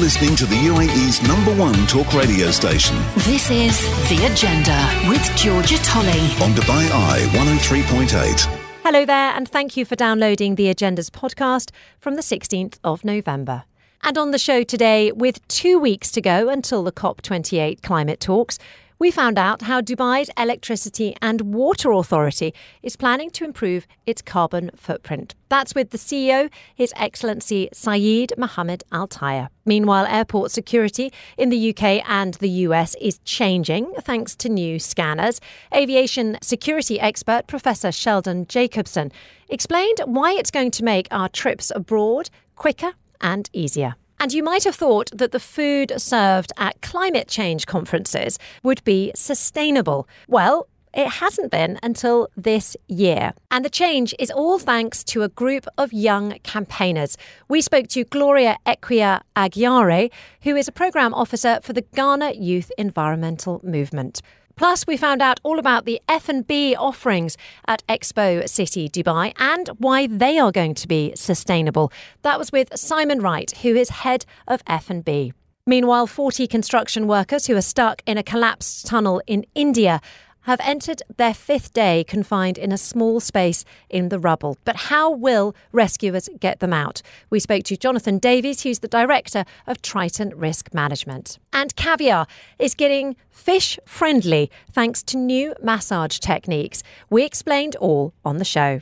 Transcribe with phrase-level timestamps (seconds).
[0.00, 2.96] listening to the UAE's number one talk radio station.
[3.16, 3.78] This is
[4.08, 6.08] The Agenda with Georgia Tolley
[6.40, 8.60] on Dubai Eye 103.8.
[8.82, 13.64] Hello there, and thank you for downloading the Agenda's podcast from the 16th of November.
[14.02, 18.58] And on the show today, with two weeks to go until the COP28 climate talks,
[19.00, 22.52] we found out how Dubai's Electricity and Water Authority
[22.82, 25.34] is planning to improve its carbon footprint.
[25.48, 29.48] That's with the CEO, His Excellency Saeed Mohammed Al Tayer.
[29.64, 35.40] Meanwhile, airport security in the UK and the US is changing thanks to new scanners.
[35.74, 39.10] Aviation security expert Professor Sheldon Jacobson
[39.48, 43.94] explained why it's going to make our trips abroad quicker and easier.
[44.20, 49.12] And you might have thought that the food served at climate change conferences would be
[49.14, 50.06] sustainable.
[50.28, 53.32] Well, it hasn't been until this year.
[53.50, 57.16] And the change is all thanks to a group of young campaigners.
[57.48, 60.10] We spoke to Gloria Equia Aguiare,
[60.42, 64.20] who is a programme officer for the Ghana Youth Environmental Movement.
[64.60, 70.06] Plus, we found out all about the F&B offerings at Expo City Dubai and why
[70.06, 71.90] they are going to be sustainable.
[72.20, 75.32] That was with Simon Wright, who is head of F&B.
[75.66, 79.98] Meanwhile, 40 construction workers who are stuck in a collapsed tunnel in India
[80.42, 84.56] have entered their fifth day confined in a small space in the rubble.
[84.64, 87.02] But how will rescuers get them out?
[87.28, 91.38] We spoke to Jonathan Davies, who's the director of Triton Risk Management.
[91.52, 92.26] And caviar
[92.58, 96.82] is getting fish friendly thanks to new massage techniques.
[97.08, 98.80] We explained all on the show.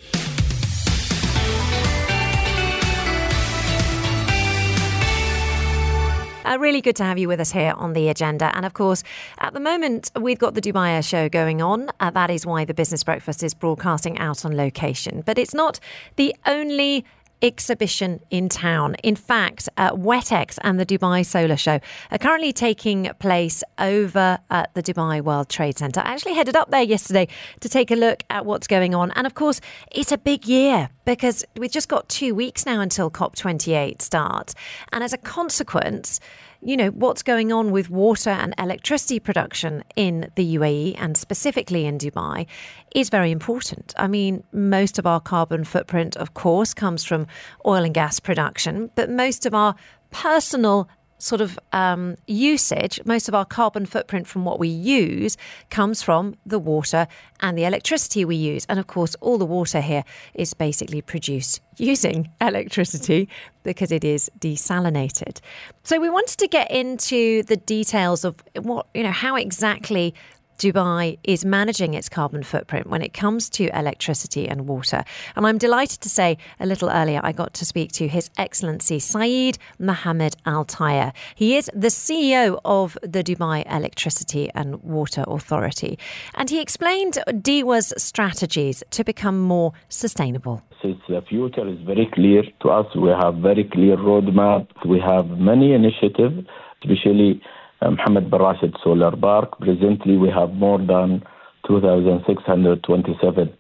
[6.49, 8.51] Uh, really good to have you with us here on the agenda.
[8.57, 9.05] And of course,
[9.39, 11.91] at the moment, we've got the Dubai Air Show going on.
[12.01, 15.23] Uh, that is why the Business Breakfast is broadcasting out on location.
[15.27, 15.79] But it's not
[16.17, 17.05] the only
[17.43, 18.95] exhibition in town.
[19.05, 24.73] In fact, uh, WETEX and the Dubai Solar Show are currently taking place over at
[24.75, 26.01] the Dubai World Trade Center.
[26.01, 27.29] I actually headed up there yesterday
[27.61, 29.11] to take a look at what's going on.
[29.13, 29.61] And of course,
[29.93, 34.55] it's a big year because we've just got two weeks now until COP28 starts.
[34.93, 36.21] And as a consequence,
[36.61, 41.87] you know, what's going on with water and electricity production in the UAE and specifically
[41.87, 42.47] in Dubai
[42.95, 43.95] is very important.
[43.97, 47.27] I mean, most of our carbon footprint, of course, comes from
[47.65, 49.77] oil and gas production, but most of our
[50.11, 55.37] personal sort of um, usage, most of our carbon footprint from what we use
[55.71, 57.07] comes from the water
[57.41, 58.65] and the electricity we use.
[58.69, 63.29] And of course, all the water here is basically produced using electricity
[63.63, 65.41] because it is desalinated.
[65.85, 70.15] So we wanted to get into the details of what, you know, how exactly
[70.59, 75.05] Dubai is managing its carbon footprint when it comes to electricity and water.
[75.37, 78.99] And I'm delighted to say a little earlier I got to speak to His Excellency
[78.99, 81.13] Saeed Mohammed Al Tayer.
[81.37, 85.97] He is the CEO of the Dubai Electricity and Water Authority.
[86.35, 90.63] And he explained DEWA's strategies to become more sustainable.
[90.83, 94.67] Since the future is very clear to us, we have very clear roadmap.
[94.85, 96.47] We have many initiatives,
[96.83, 97.41] especially
[97.83, 99.59] Mohammed bin Rashid Solar Park.
[99.61, 101.23] Presently, we have more than
[101.67, 103.53] 2,627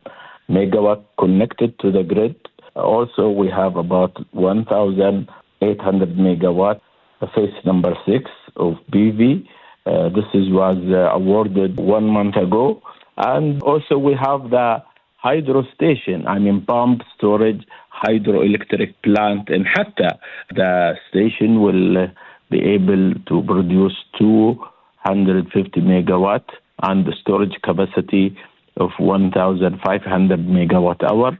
[0.50, 2.36] megawatt connected to the grid.
[2.74, 6.80] Also, we have about 1,800 megawatt,
[7.34, 9.46] phase number six of PV.
[9.86, 12.82] Uh, this is, was uh, awarded one month ago.
[13.16, 14.82] And also, we have the
[15.16, 17.64] hydro station, I mean, pump storage
[18.04, 20.18] hydroelectric plant in Hatta.
[20.54, 22.06] The station will uh,
[22.50, 26.44] be able to produce 250 megawatt
[26.82, 28.36] and the storage capacity
[28.76, 31.38] of 1,500 megawatt hour.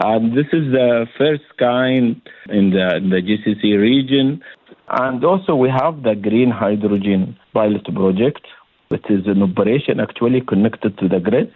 [0.00, 4.42] And this is the first kind in the, in the GCC region.
[4.88, 8.46] And also we have the green hydrogen pilot project,
[8.88, 11.52] which is an operation actually connected to the grid.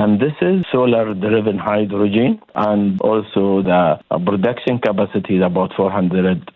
[0.00, 6.52] And this is solar driven hydrogen, and also the production capacity is about 400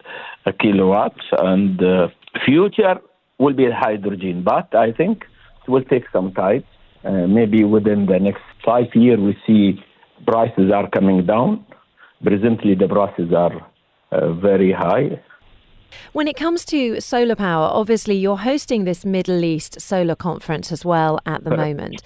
[0.60, 1.24] kilowatts.
[1.38, 2.12] And the
[2.44, 3.00] future
[3.38, 5.24] will be hydrogen, but I think
[5.64, 6.62] it will take some time.
[7.04, 9.82] Uh, maybe within the next five years, we see
[10.24, 11.66] prices are coming down.
[12.22, 13.56] Presently, the prices are
[14.12, 15.20] uh, very high.
[16.12, 20.84] When it comes to solar power, obviously you're hosting this Middle East solar conference as
[20.84, 22.02] well at the moment.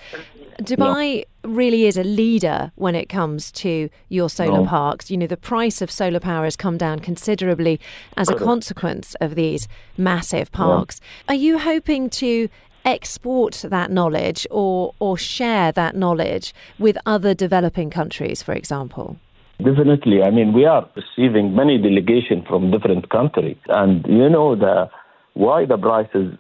[0.61, 4.67] Dubai really is a leader when it comes to your solar no.
[4.67, 5.11] parks.
[5.11, 7.81] You know, the price of solar power has come down considerably
[8.17, 11.01] as a consequence of these massive parks.
[11.01, 11.35] Yeah.
[11.35, 12.49] Are you hoping to
[12.85, 19.17] export that knowledge or or share that knowledge with other developing countries, for example?
[19.59, 20.23] Definitely.
[20.23, 23.57] I mean, we are receiving many delegations from different countries.
[23.69, 24.91] And you know the
[25.33, 26.33] why the price is,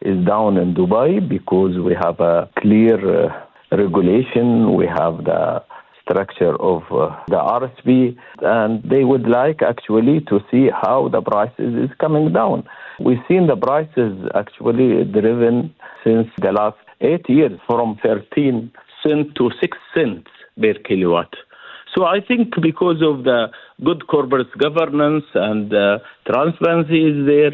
[0.00, 1.26] is down in Dubai?
[1.26, 3.44] Because we have a clear uh,
[3.76, 4.74] regulation.
[4.74, 5.62] We have the
[6.02, 11.74] structure of uh, the RSP, and they would like actually to see how the prices
[11.84, 12.64] is coming down.
[13.00, 15.74] We've seen the prices actually driven
[16.04, 18.70] since the last eight years from 13
[19.02, 20.30] cents to 6 cents
[20.60, 21.32] per kilowatt.
[21.94, 23.48] So I think because of the
[23.84, 27.52] good corporate governance and uh, transparency is there,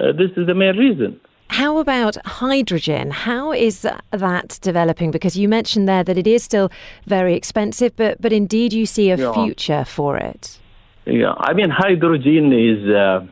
[0.00, 1.20] uh, this is the main reason.
[1.54, 3.12] How about hydrogen?
[3.12, 5.12] How is that developing?
[5.12, 6.68] Because you mentioned there that it is still
[7.06, 9.32] very expensive, but, but indeed you see a yeah.
[9.32, 10.58] future for it.
[11.06, 13.24] Yeah, I mean, hydrogen is uh,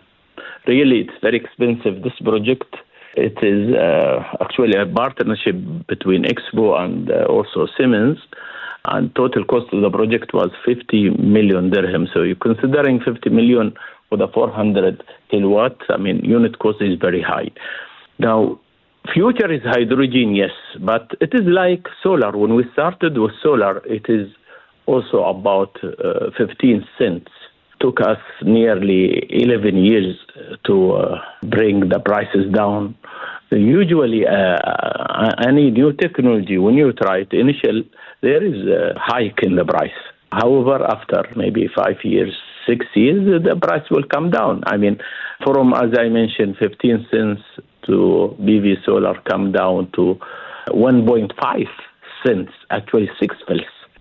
[0.68, 2.04] really it's very expensive.
[2.04, 2.76] This project
[3.16, 5.56] it is uh, actually a partnership
[5.88, 8.18] between Expo and uh, also Siemens,
[8.84, 12.06] and total cost of the project was 50 million dirham.
[12.14, 13.74] So you're considering 50 million
[14.08, 15.76] for the 400 kilowatt.
[15.88, 17.50] I mean, unit cost is very high.
[18.22, 18.60] Now,
[19.12, 22.30] future is hydrogen, yes, but it is like solar.
[22.30, 24.28] When we started with solar, it is
[24.86, 27.32] also about uh, 15 cents.
[27.80, 30.16] Took us nearly 11 years
[30.66, 32.94] to uh, bring the prices down.
[33.50, 37.82] Usually, uh, any new technology, when you try it initial,
[38.20, 40.00] there is a hike in the price.
[40.30, 42.32] However, after maybe five years,
[42.68, 44.62] six years, the price will come down.
[44.64, 44.98] I mean,
[45.44, 47.42] from, as I mentioned, 15 cents
[47.86, 50.18] to PV solar come down to
[50.68, 51.66] 1.5
[52.24, 53.60] cents, actually six fils.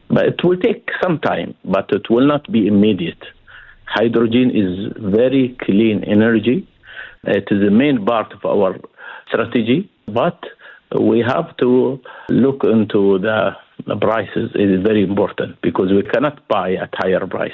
[0.09, 3.23] But it will take some time, but it will not be immediate.
[3.85, 6.67] Hydrogen is very clean energy.
[7.23, 8.77] It is the main part of our
[9.27, 10.39] strategy, but
[10.99, 11.99] we have to
[12.29, 13.51] look into the
[13.99, 14.51] prices.
[14.55, 17.51] It is very important because we cannot buy at higher price.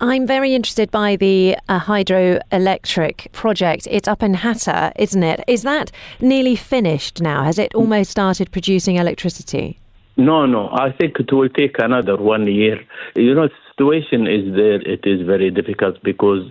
[0.00, 3.86] I'm very interested by the uh, hydroelectric project.
[3.90, 5.44] It's up in Hatta, isn't it?
[5.46, 7.44] Is that nearly finished now?
[7.44, 9.78] Has it almost started producing electricity?
[10.16, 10.68] No, no.
[10.72, 12.80] I think it will take another one year.
[13.14, 14.80] You know, the situation is there.
[14.82, 16.50] It is very difficult because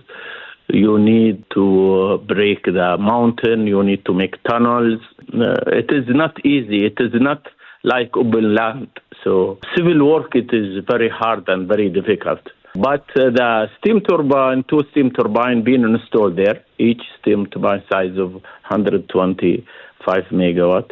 [0.68, 3.66] you need to break the mountain.
[3.66, 5.00] You need to make tunnels.
[5.32, 6.86] Uh, it is not easy.
[6.86, 7.46] It is not
[7.84, 8.88] like open land.
[9.22, 12.40] So civil work, it is very hard and very difficult.
[12.74, 18.18] But uh, the steam turbine, two steam turbine being installed there, each steam turbine size
[18.18, 20.90] of 125 megawatt.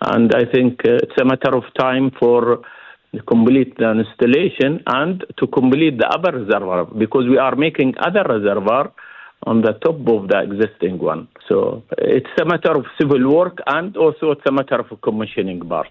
[0.00, 2.62] And I think uh, it's a matter of time for
[3.26, 8.92] complete the installation and to complete the other reservoir because we are making other reservoir
[9.44, 11.28] on the top of the existing one.
[11.48, 15.90] So it's a matter of civil work and also it's a matter of commissioning part.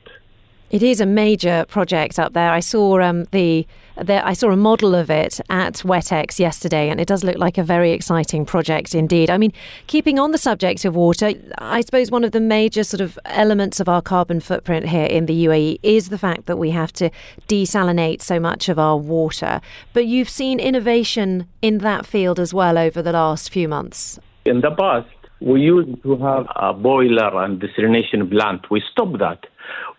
[0.72, 2.52] It is a major project up there.
[2.52, 3.68] I saw um, the,
[4.02, 7.60] the, I saw a model of it at WETEX yesterday, and it does look like
[7.60, 9.30] a very exciting project indeed.
[9.30, 9.54] I mean,
[9.86, 13.80] keeping on the subject of water, I suppose one of the major sort of elements
[13.80, 17.12] of our carbon footprint here in the UAE is the fact that we have to
[17.48, 19.62] desalinate so much of our water.
[19.94, 24.20] But you've seen innovation in that field as well over the last few months.
[24.46, 25.08] In the past,
[25.42, 28.70] we used to have a boiler and desalination plant.
[28.72, 29.46] We stopped that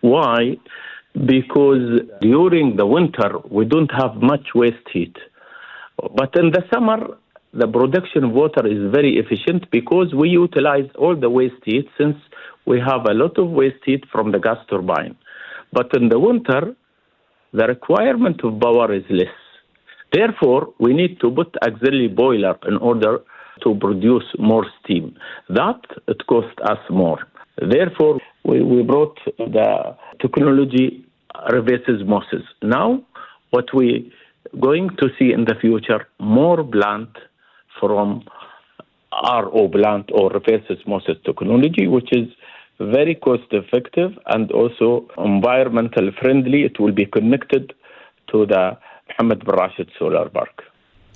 [0.01, 0.57] why?
[1.13, 5.15] Because during the winter, we don't have much waste heat.
[6.15, 7.17] But in the summer,
[7.53, 12.15] the production of water is very efficient because we utilize all the waste heat since
[12.65, 15.15] we have a lot of waste heat from the gas turbine.
[15.73, 16.75] But in the winter,
[17.53, 19.33] the requirement of power is less.
[20.13, 23.21] Therefore, we need to put auxiliary boiler in order
[23.63, 25.15] to produce more steam.
[25.49, 27.19] That it costs us more.
[27.57, 31.05] Therefore, we, we brought the technology
[31.51, 32.43] reverse osmosis.
[32.61, 33.03] Now,
[33.51, 34.11] what we
[34.59, 37.09] going to see in the future, more plant
[37.79, 38.23] from
[39.11, 42.27] RO plant or reverse osmosis technology, which is
[42.79, 46.63] very cost effective and also environmental friendly.
[46.63, 47.73] It will be connected
[48.31, 48.77] to the
[49.09, 50.63] Mohammed bin Solar Park.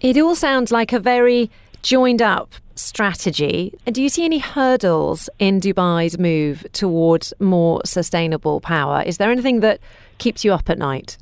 [0.01, 3.73] It all sounds like a very joined up strategy.
[3.85, 9.03] Do you see any hurdles in Dubai's move towards more sustainable power?
[9.05, 9.79] Is there anything that
[10.17, 11.17] keeps you up at night?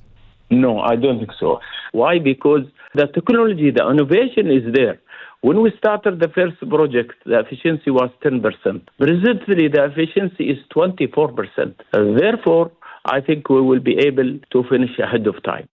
[0.49, 1.59] No, I don't think so.
[1.91, 2.19] Why?
[2.19, 2.63] Because
[2.95, 4.99] the technology, the innovation is there.
[5.41, 8.41] When we started the first project, the efficiency was 10%.
[8.97, 11.75] Presently, the efficiency is 24%.
[11.93, 12.71] Therefore,
[13.05, 15.69] I think we will be able to finish ahead of time.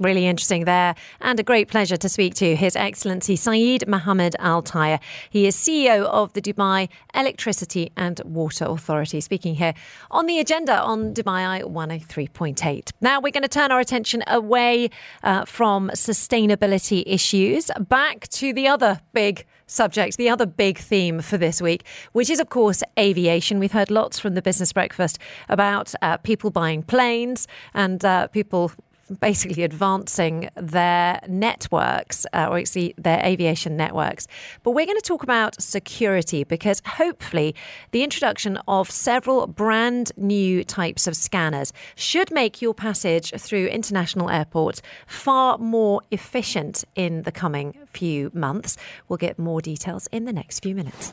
[0.00, 4.62] Really interesting there, and a great pleasure to speak to His Excellency Saeed Mohammed Al
[4.62, 4.98] Tayer.
[5.28, 9.74] He is CEO of the Dubai Electricity and Water Authority, speaking here
[10.10, 12.92] on the agenda on Dubai Eye 103.8.
[13.02, 14.88] Now we're going to turn our attention away
[15.22, 21.36] uh, from sustainability issues back to the other big subject, the other big theme for
[21.36, 23.58] this week, which is, of course, aviation.
[23.58, 25.18] We've heard lots from the Business Breakfast
[25.50, 28.72] about uh, people buying planes and uh, people
[29.20, 34.26] basically advancing their networks, uh, or actually their aviation networks.
[34.62, 37.54] But we're going to talk about security because hopefully
[37.90, 44.30] the introduction of several brand new types of scanners should make your passage through international
[44.30, 48.76] airports far more efficient in the coming few months.
[49.08, 51.12] We'll get more details in the next few minutes.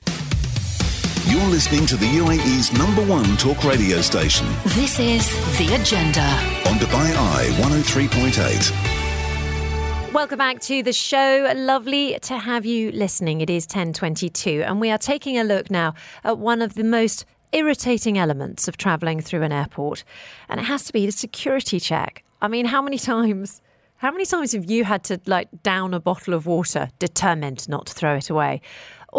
[1.30, 4.48] You're listening to the UAE's number one talk radio station.
[4.64, 6.22] This is The Agenda.
[6.70, 10.14] On Dubai Eye 103.8.
[10.14, 11.52] Welcome back to the show.
[11.54, 13.42] Lovely to have you listening.
[13.42, 17.26] It is 1022 and we are taking a look now at one of the most
[17.52, 20.06] irritating elements of travelling through an airport
[20.48, 22.24] and it has to be the security check.
[22.42, 23.62] I mean, how many times
[23.98, 27.88] how many times have you had to like down a bottle of water determined not
[27.88, 28.62] to throw it away?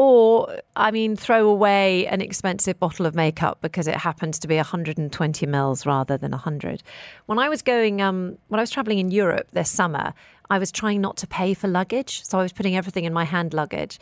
[0.00, 4.54] Or, I mean, throw away an expensive bottle of makeup because it happens to be
[4.54, 6.84] 120 mils rather than 100.
[7.26, 10.14] When I was going, um, when I was traveling in Europe this summer,
[10.50, 12.22] I was trying not to pay for luggage.
[12.24, 13.98] So I was putting everything in my hand luggage.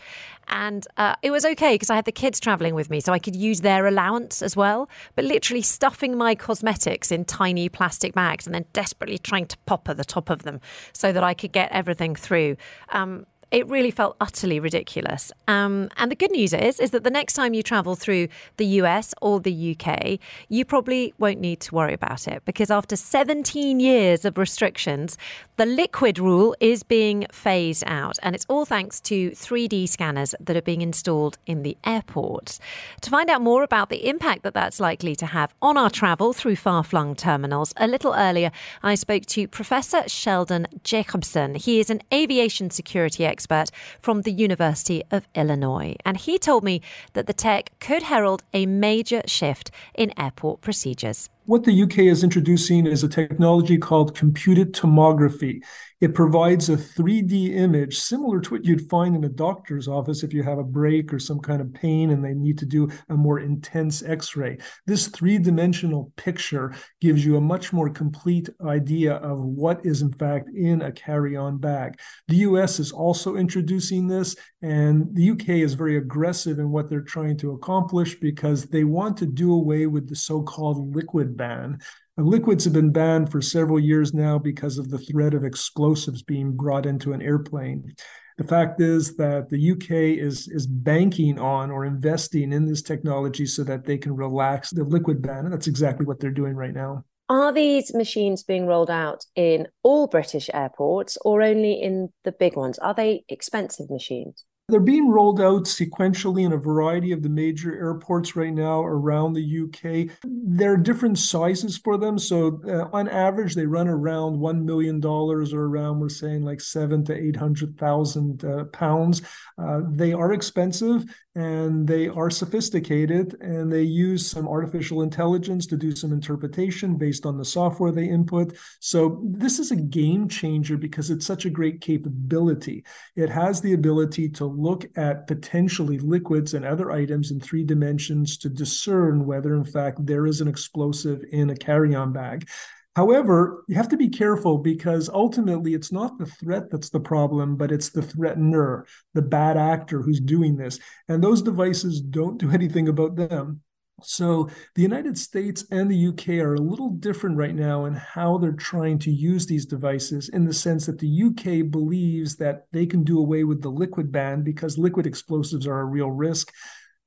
[0.49, 3.19] And uh, it was okay because I had the kids traveling with me, so I
[3.19, 4.91] could use their allowance as well.
[5.15, 9.89] But literally stuffing my cosmetics in tiny plastic bags and then desperately trying to pop
[9.89, 10.61] at the top of them
[10.93, 12.59] so that I could get everything through.
[12.91, 15.31] Um, it really felt utterly ridiculous.
[15.47, 18.67] Um, and the good news is, is that the next time you travel through the
[18.81, 23.79] US or the UK, you probably won't need to worry about it because after 17
[23.79, 25.17] years of restrictions,
[25.57, 28.19] the liquid rule is being phased out.
[28.23, 32.59] And it's all thanks to 3D scanners that are being installed in the airports.
[33.03, 36.33] To find out more about the impact that that's likely to have on our travel
[36.33, 38.51] through far flung terminals, a little earlier,
[38.83, 41.55] I spoke to Professor Sheldon Jacobson.
[41.55, 45.95] He is an aviation security expert expert from the University of Illinois.
[46.07, 46.81] And he told me
[47.13, 51.29] that the tech could herald a major shift in airport procedures.
[51.45, 55.61] What the UK is introducing is a technology called computed tomography.
[55.99, 60.35] It provides a 3D image similar to what you'd find in a doctor's office if
[60.35, 63.15] you have a break or some kind of pain and they need to do a
[63.15, 64.59] more intense x ray.
[64.87, 70.13] This three dimensional picture gives you a much more complete idea of what is, in
[70.13, 71.99] fact, in a carry on bag.
[72.29, 77.01] The US is also introducing this, and the UK is very aggressive in what they're
[77.01, 81.79] trying to accomplish because they want to do away with the so called liquid ban.
[82.19, 86.57] Liquids have been banned for several years now because of the threat of explosives being
[86.57, 87.95] brought into an airplane.
[88.39, 93.45] The fact is that the UK is is banking on or investing in this technology
[93.45, 96.73] so that they can relax the liquid ban, and that's exactly what they're doing right
[96.73, 97.05] now.
[97.29, 102.57] Are these machines being rolled out in all British airports or only in the big
[102.57, 102.79] ones?
[102.79, 104.46] Are they expensive machines?
[104.69, 109.35] They're being rolled out sequentially in a variety of the major airports right now around
[109.35, 110.11] the UK.
[110.25, 112.19] There are different sizes for them.
[112.19, 117.05] So, uh, on average, they run around $1 million or around, we're saying like seven
[117.05, 119.23] to 800,000 uh, pounds.
[119.57, 121.05] Uh, they are expensive
[121.37, 127.25] and they are sophisticated and they use some artificial intelligence to do some interpretation based
[127.25, 128.57] on the software they input.
[128.81, 132.85] So, this is a game changer because it's such a great capability.
[133.15, 138.37] It has the ability to look at potentially liquids and other items in three dimensions
[138.39, 142.49] to discern whether, in fact, there is an explosive in a carry on bag.
[142.97, 147.57] However, you have to be careful because ultimately it's not the threat that's the problem,
[147.57, 150.79] but it's the threatener, the bad actor who's doing this.
[151.07, 153.61] And those devices don't do anything about them.
[154.03, 158.37] So the United States and the UK are a little different right now in how
[158.37, 162.85] they're trying to use these devices in the sense that the UK believes that they
[162.85, 166.53] can do away with the liquid ban because liquid explosives are a real risk.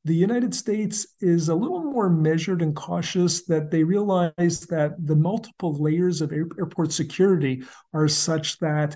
[0.06, 5.16] The United States is a little more measured and cautious that they realize that the
[5.16, 7.62] multiple layers of airport security
[7.94, 8.96] are such that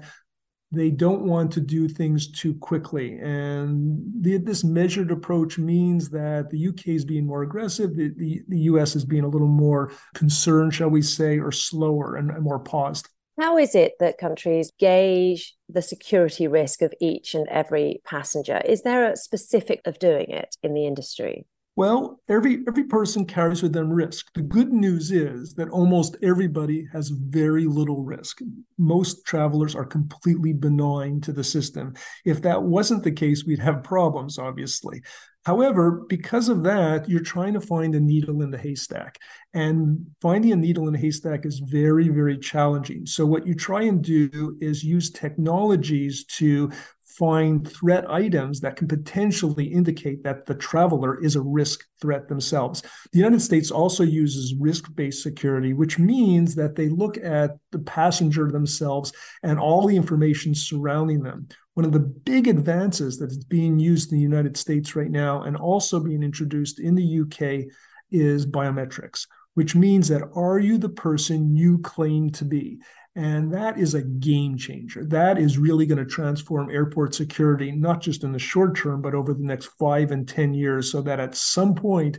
[0.74, 3.20] they don't want to do things too quickly.
[3.20, 8.42] And the, this measured approach means that the UK is being more aggressive, the, the,
[8.48, 12.44] the US is being a little more concerned, shall we say, or slower and, and
[12.44, 13.08] more paused.
[13.40, 18.62] How is it that countries gauge the security risk of each and every passenger?
[18.64, 21.46] Is there a specific of doing it in the industry?
[21.76, 24.32] Well, every every person carries with them risk.
[24.36, 28.42] The good news is that almost everybody has very little risk.
[28.78, 31.96] Most travelers are completely benign to the system.
[32.26, 35.02] If that wasn't the case, we'd have problems, obviously.
[35.46, 39.18] However, because of that, you're trying to find a needle in the haystack.
[39.54, 43.06] And finding a needle in a haystack is very, very challenging.
[43.06, 46.72] So, what you try and do is use technologies to
[47.18, 52.82] find threat items that can potentially indicate that the traveler is a risk threat themselves.
[53.12, 57.80] The United States also uses risk based security, which means that they look at the
[57.80, 61.48] passenger themselves and all the information surrounding them.
[61.76, 65.44] One of the big advances that is being used in the United States right now
[65.44, 67.72] and also being introduced in the UK
[68.12, 72.80] is biometrics, which means that are you the person you claim to be?
[73.16, 75.06] And that is a game changer.
[75.06, 79.14] That is really going to transform airport security, not just in the short term, but
[79.14, 82.18] over the next five and 10 years, so that at some point,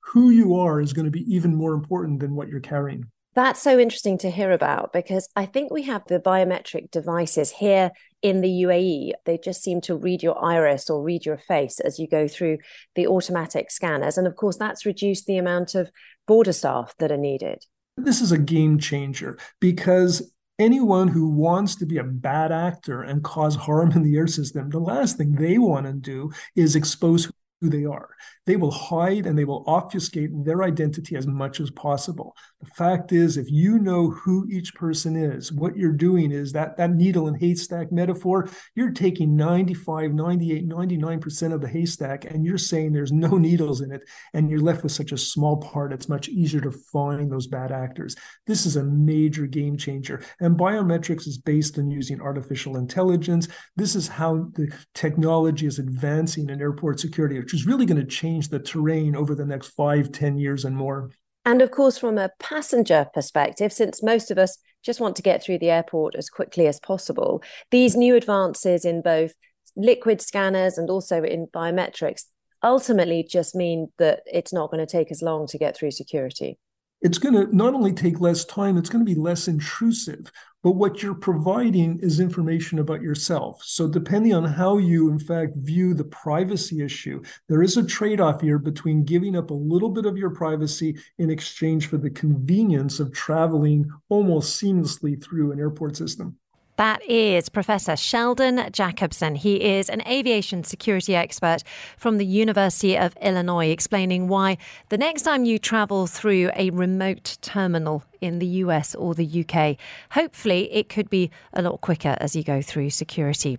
[0.00, 3.10] who you are is going to be even more important than what you're carrying.
[3.34, 7.90] That's so interesting to hear about because I think we have the biometric devices here
[8.22, 9.12] in the UAE.
[9.26, 12.58] They just seem to read your iris or read your face as you go through
[12.94, 14.16] the automatic scanners.
[14.16, 15.90] And of course, that's reduced the amount of
[16.26, 17.62] border staff that are needed.
[17.96, 23.22] This is a game changer because anyone who wants to be a bad actor and
[23.22, 27.30] cause harm in the air system, the last thing they want to do is expose
[27.60, 28.08] who they are.
[28.44, 32.36] They will hide and they will obfuscate their identity as much as possible.
[32.60, 36.76] The fact is, if you know who each person is, what you're doing is that
[36.76, 42.58] that needle and haystack metaphor, you're taking 95, 98, 99% of the haystack and you're
[42.58, 44.02] saying there's no needles in it.
[44.34, 47.72] And you're left with such a small part, it's much easier to find those bad
[47.72, 48.16] actors.
[48.46, 50.22] This is a major game changer.
[50.40, 53.48] And biometrics is based on using artificial intelligence.
[53.76, 58.04] This is how the technology is advancing in airport security, which is really going to
[58.04, 61.12] change the terrain over the next five, ten years and more.
[61.44, 65.44] And of course, from a passenger perspective, since most of us just want to get
[65.44, 69.32] through the airport as quickly as possible, these new advances in both
[69.76, 72.24] liquid scanners and also in biometrics
[72.64, 76.58] ultimately just mean that it's not going to take as long to get through security
[77.02, 80.30] it's going to not only take less time, it's going to be less intrusive.
[80.62, 83.62] But what you're providing is information about yourself.
[83.62, 88.20] So, depending on how you, in fact, view the privacy issue, there is a trade
[88.20, 92.10] off here between giving up a little bit of your privacy in exchange for the
[92.10, 96.36] convenience of traveling almost seamlessly through an airport system.
[96.76, 99.34] That is Professor Sheldon Jacobson.
[99.34, 101.62] He is an aviation security expert
[101.96, 104.58] from the University of Illinois, explaining why
[104.90, 109.78] the next time you travel through a remote terminal in the US or the UK,
[110.10, 113.58] hopefully it could be a lot quicker as you go through security.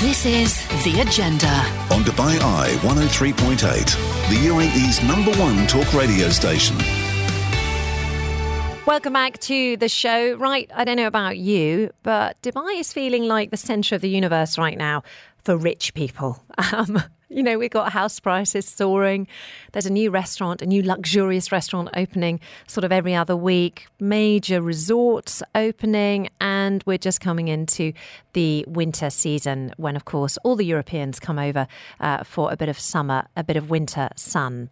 [0.00, 1.48] This is The Agenda.
[1.94, 3.58] On Dubai Eye 103.8,
[4.28, 6.76] the UAE's number one talk radio station.
[8.90, 10.34] Welcome back to the show.
[10.34, 14.08] Right, I don't know about you, but Dubai is feeling like the centre of the
[14.08, 15.04] universe right now
[15.44, 16.42] for rich people.
[16.72, 19.28] Um, you know, we've got house prices soaring.
[19.70, 24.60] There's a new restaurant, a new luxurious restaurant opening sort of every other week, major
[24.60, 27.92] resorts opening, and we're just coming into
[28.32, 31.68] the winter season when, of course, all the Europeans come over
[32.00, 34.68] uh, for a bit of summer, a bit of winter sun.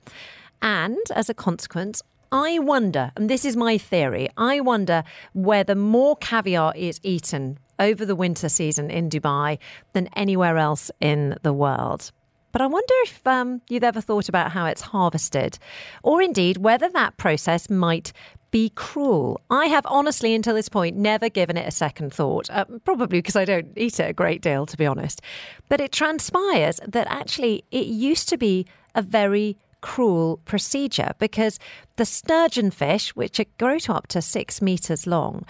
[0.61, 6.17] And as a consequence, I wonder, and this is my theory, I wonder whether more
[6.17, 9.59] caviar is eaten over the winter season in Dubai
[9.93, 12.13] than anywhere else in the world.
[12.53, 15.59] But I wonder if um, you've ever thought about how it's harvested,
[16.03, 18.13] or indeed whether that process might
[18.51, 19.41] be cruel.
[19.51, 23.37] I have honestly, until this point, never given it a second thought, uh, probably because
[23.37, 25.21] I don't eat it a great deal, to be honest.
[25.69, 31.59] But it transpires that actually it used to be a very cruel procedure because
[31.97, 35.45] the sturgeon fish, which grow to up to six metres long,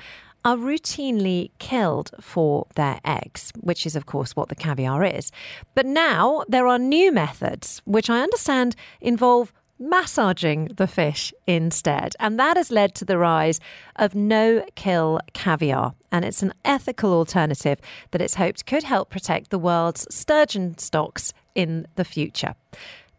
[0.44, 5.30] are routinely killed for their eggs, which is, of course, what the caviar is.
[5.74, 12.14] But now there are new methods, which I understand involve massaging the fish instead.
[12.18, 13.60] And that has led to the rise
[13.96, 15.94] of no kill caviar.
[16.10, 17.78] And it's an ethical alternative
[18.10, 22.54] that it's hoped could help protect the world's sturgeon stocks in the future.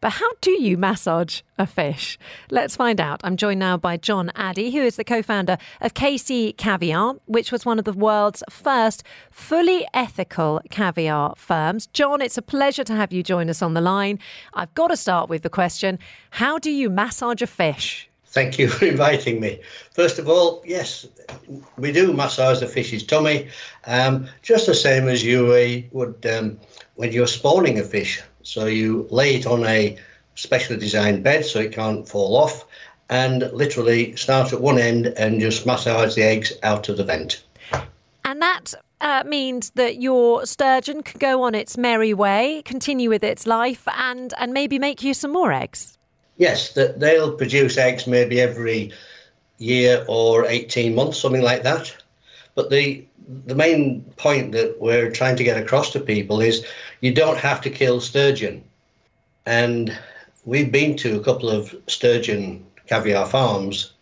[0.02, 2.18] But how do you massage a fish?
[2.50, 3.20] Let's find out.
[3.24, 7.52] I'm joined now by John Addy, who is the co founder of KC Caviar, which
[7.52, 11.88] was one of the world's first fully ethical caviar firms.
[11.88, 14.20] John, it's a pleasure to have you join us on the line.
[14.54, 16.00] I've got to start with the question
[16.32, 18.10] How do you massage a fish?
[18.28, 19.60] Thank you for inviting me.
[19.92, 21.08] First of all, yes,
[21.78, 23.50] we do massage the fish's tummy,
[23.86, 25.48] um, just the same as you
[25.92, 26.60] would um,
[26.96, 28.22] when you're spawning a fish.
[28.44, 29.98] So you lay it on a
[30.36, 32.66] specially designed bed so it can't fall off,
[33.10, 37.44] and literally start at one end and just massage the eggs out of the vent.
[38.24, 43.24] And that uh, means that your sturgeon can go on its merry way, continue with
[43.24, 45.98] its life, and, and maybe make you some more eggs.
[46.38, 48.94] Yes, they'll produce eggs maybe every
[49.58, 51.94] year or 18 months, something like that.
[52.56, 53.06] But the
[53.46, 56.66] the main point that we're trying to get across to people is
[57.02, 58.64] you don't have to kill sturgeon.
[59.46, 59.96] And
[60.46, 63.94] we've been to a couple of sturgeon caviar farms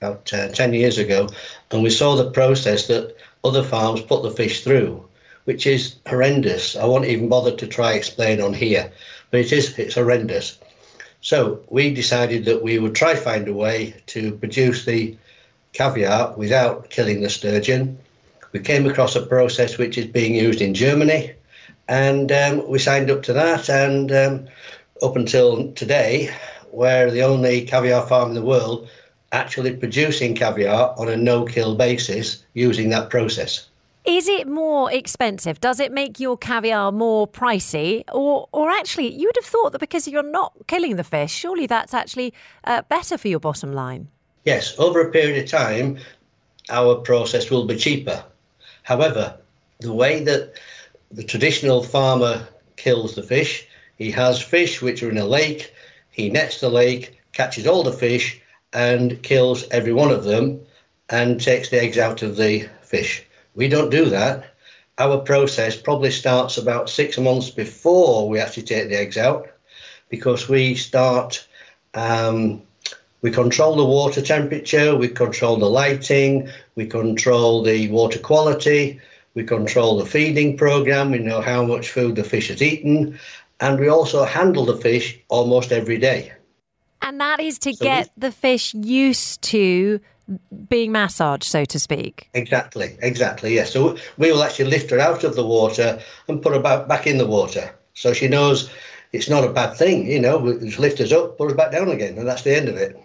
[0.00, 1.28] about uh, 10 years ago,
[1.70, 5.04] and we saw the process that other farms put the fish through,
[5.44, 6.76] which is horrendous.
[6.76, 8.92] I won't even bother to try explain on here,
[9.30, 10.58] but it is it's horrendous.
[11.22, 15.18] So we decided that we would try find a way to produce the
[15.72, 17.98] caviar without killing the sturgeon.
[18.52, 21.32] We came across a process which is being used in Germany,
[21.88, 23.68] and um, we signed up to that.
[23.68, 24.48] And um,
[25.02, 26.34] up until today,
[26.72, 28.88] we're the only caviar farm in the world
[29.32, 33.68] actually producing caviar on a no-kill basis using that process.
[34.04, 35.60] Is it more expensive?
[35.60, 38.02] Does it make your caviar more pricey?
[38.12, 41.66] Or, or actually, you would have thought that because you're not killing the fish, surely
[41.66, 42.32] that's actually
[42.64, 44.08] uh, better for your bottom line.
[44.44, 45.98] Yes, over a period of time,
[46.70, 48.24] our process will be cheaper.
[48.90, 49.36] However,
[49.78, 50.54] the way that
[51.12, 53.64] the traditional farmer kills the fish,
[53.96, 55.72] he has fish which are in a lake,
[56.10, 58.40] he nets the lake, catches all the fish,
[58.72, 60.62] and kills every one of them
[61.08, 63.24] and takes the eggs out of the fish.
[63.54, 64.54] We don't do that.
[64.98, 69.50] Our process probably starts about six months before we actually take the eggs out
[70.08, 71.46] because we start,
[71.94, 72.62] um,
[73.22, 79.00] we control the water temperature, we control the lighting, we control the water quality,
[79.34, 83.18] we control the feeding program, we know how much food the fish has eaten,
[83.60, 86.32] and we also handle the fish almost every day.
[87.02, 90.00] And that is to so get we, the fish used to
[90.68, 92.30] being massaged, so to speak.
[92.34, 93.54] Exactly, exactly.
[93.54, 93.72] Yes.
[93.72, 97.06] So we will actually lift her out of the water and put her back, back
[97.06, 98.70] in the water, so she knows
[99.12, 100.10] it's not a bad thing.
[100.10, 102.56] You know, we just lift her up, put her back down again, and that's the
[102.56, 102.98] end of it.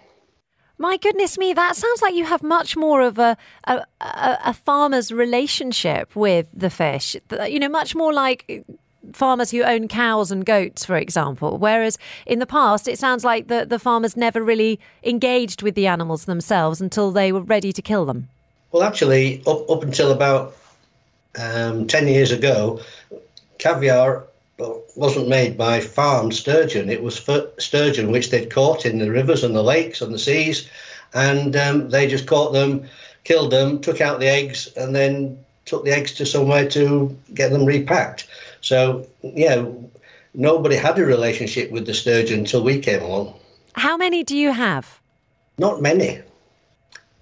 [0.78, 5.10] My goodness me, that sounds like you have much more of a, a, a farmer's
[5.10, 7.16] relationship with the fish.
[7.48, 8.66] You know, much more like
[9.12, 11.58] farmers who own cows and goats, for example.
[11.58, 15.86] Whereas in the past, it sounds like the, the farmers never really engaged with the
[15.86, 18.28] animals themselves until they were ready to kill them.
[18.72, 20.56] Well, actually, up, up until about
[21.38, 22.80] um, 10 years ago,
[23.58, 24.26] caviar
[24.58, 26.88] wasn't made by farmed sturgeon.
[26.88, 27.22] It was
[27.58, 30.68] sturgeon which they'd caught in the rivers and the lakes and the seas.
[31.12, 32.88] And um, they just caught them,
[33.24, 37.50] killed them, took out the eggs, and then took the eggs to somewhere to get
[37.50, 38.26] them repacked.
[38.60, 39.64] So, yeah,
[40.34, 43.34] nobody had a relationship with the sturgeon until we came along.
[43.74, 45.00] How many do you have?
[45.58, 46.22] Not many.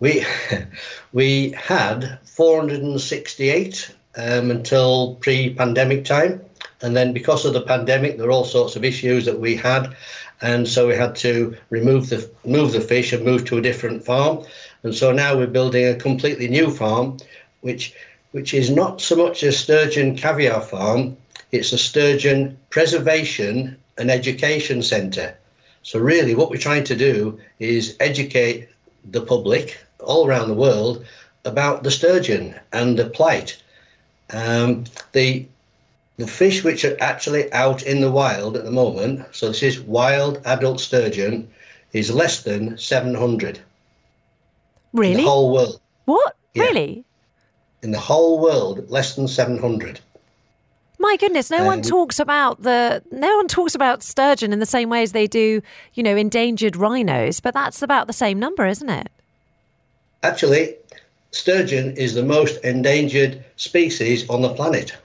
[0.01, 0.25] We
[1.13, 6.41] we had 468 um, until pre-pandemic time,
[6.85, 9.97] and then because of the pandemic, there were all sorts of issues that we had,
[10.43, 14.05] and so we had to remove the move the fish and move to a different
[14.05, 14.45] farm,
[14.83, 17.17] and so now we're building a completely new farm,
[17.63, 17.95] which
[18.33, 21.17] which is not so much a sturgeon caviar farm,
[21.53, 25.37] it's a sturgeon preservation and education centre.
[25.85, 28.69] So, really, what we're trying to do is educate
[29.11, 31.05] the public all around the world
[31.45, 33.63] about the sturgeon and the plight.
[34.31, 35.47] Um, the
[36.17, 39.81] the fish which are actually out in the wild at the moment, so this is
[39.81, 41.49] wild adult sturgeon,
[41.93, 43.59] is less than 700.
[44.93, 45.13] Really?
[45.13, 45.81] In the whole world.
[46.05, 46.37] What?
[46.55, 46.65] Yeah.
[46.65, 47.05] Really?
[47.83, 50.01] In the whole world, less than 700.
[50.99, 54.67] My goodness, no um, one talks about the no one talks about sturgeon in the
[54.67, 55.61] same way as they do,
[55.93, 59.09] you know, endangered rhinos, but that's about the same number, isn't it?
[60.23, 60.77] Actually,
[61.33, 64.97] sturgeon is the most endangered species on the planet.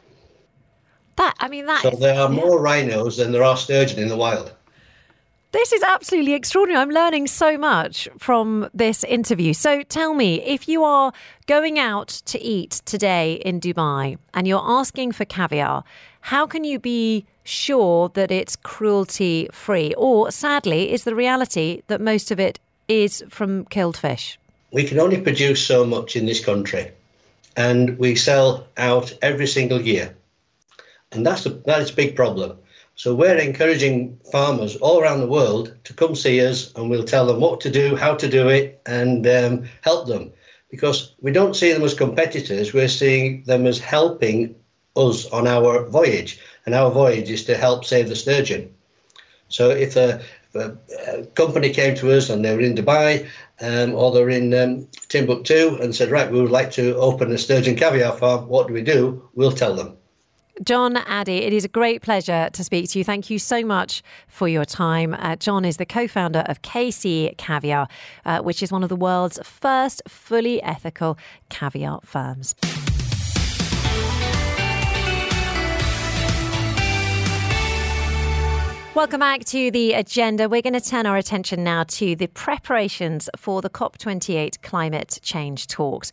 [1.19, 4.07] That I mean that So is, there are more rhinos than there are sturgeon in
[4.07, 4.53] the wild.
[5.51, 6.81] This is absolutely extraordinary.
[6.81, 9.51] I'm learning so much from this interview.
[9.53, 11.11] So tell me, if you are
[11.45, 15.83] going out to eat today in Dubai and you're asking for caviar,
[16.21, 19.93] how can you be sure that it's cruelty free?
[19.97, 24.39] Or sadly, is the reality that most of it is from killed fish?
[24.71, 26.91] We can only produce so much in this country,
[27.57, 30.15] and we sell out every single year.
[31.11, 32.59] And that's a, that is a big problem
[32.99, 37.25] so we're encouraging farmers all around the world to come see us, and we'll tell
[37.25, 40.33] them what to do, how to do it, and um, help them.
[40.69, 44.53] Because we don't see them as competitors; we're seeing them as helping
[44.97, 48.69] us on our voyage, and our voyage is to help save the sturgeon.
[49.47, 50.21] So if a
[50.53, 50.73] a,
[51.07, 53.29] a company came to us and they were in Dubai
[53.61, 57.37] um, or they're in um, Timbuktu and said, right, we would like to open a
[57.37, 58.49] sturgeon caviar farm.
[58.49, 59.29] What do we do?
[59.35, 59.98] We'll tell them.
[60.63, 63.05] John Addy, it is a great pleasure to speak to you.
[63.05, 65.13] Thank you so much for your time.
[65.17, 67.87] Uh, John is the co founder of KC Caviar,
[68.25, 71.17] uh, which is one of the world's first fully ethical
[71.47, 72.55] caviar firms.
[78.95, 80.49] Welcome back to the agenda.
[80.49, 85.67] We're going to turn our attention now to the preparations for the COP28 climate change
[85.67, 86.11] talks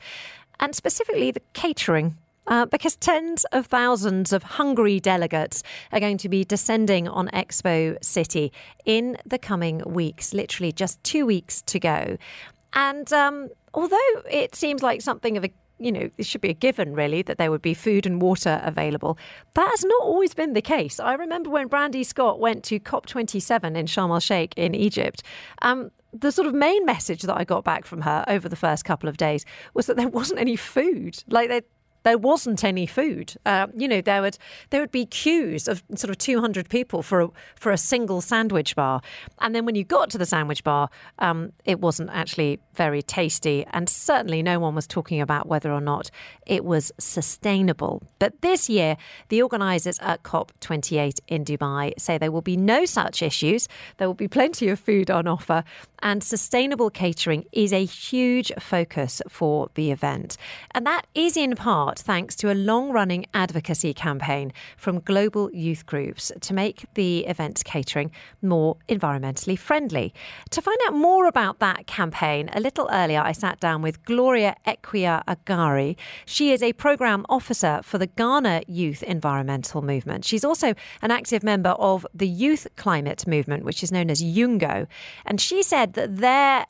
[0.60, 6.28] and specifically the catering uh, because tens of thousands of hungry delegates are going to
[6.28, 8.52] be descending on Expo City
[8.84, 12.16] in the coming weeks, literally just two weeks to go.
[12.72, 16.54] And um, although it seems like something of a you know, it should be a
[16.54, 19.18] given, really, that there would be food and water available.
[19.54, 20.98] That has not always been the case.
[20.98, 25.22] I remember when Brandy Scott went to COP27 in Sharm el Sheikh in Egypt.
[25.62, 28.84] Um, the sort of main message that I got back from her over the first
[28.84, 31.22] couple of days was that there wasn't any food.
[31.28, 31.50] Like
[32.06, 33.34] there wasn't any food.
[33.44, 34.38] Uh, you know, there would
[34.70, 38.76] there would be queues of sort of 200 people for a, for a single sandwich
[38.76, 39.00] bar,
[39.40, 40.88] and then when you got to the sandwich bar,
[41.18, 45.80] um, it wasn't actually very tasty, and certainly no one was talking about whether or
[45.80, 46.08] not
[46.46, 48.04] it was sustainable.
[48.20, 48.96] But this year,
[49.28, 53.66] the organisers at COP28 in Dubai say there will be no such issues.
[53.96, 55.64] There will be plenty of food on offer,
[56.02, 60.36] and sustainable catering is a huge focus for the event,
[60.72, 65.86] and that is in part thanks to a long running advocacy campaign from global youth
[65.86, 68.10] groups to make the event's catering
[68.42, 70.12] more environmentally friendly.
[70.50, 74.56] To find out more about that campaign, a little earlier I sat down with Gloria
[74.66, 75.96] Equia Agari.
[76.24, 80.24] She is a programme officer for the Ghana Youth Environmental Movement.
[80.24, 84.86] She's also an active member of the Youth Climate Movement, which is known as YOUNGO.
[85.24, 86.66] And she said that their,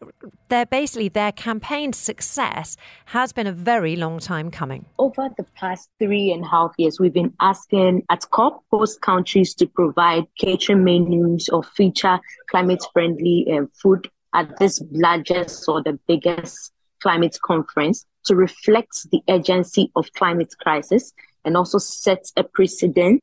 [0.49, 2.77] their basically their campaign success
[3.07, 6.99] has been a very long time coming over the past three and a half years,
[6.99, 12.19] we've been asking at COP host countries to provide catering menus or feature
[12.51, 19.23] climate friendly uh, food at this largest or the biggest climate conference to reflect the
[19.29, 21.13] urgency of climate crisis
[21.45, 23.23] and also set a precedent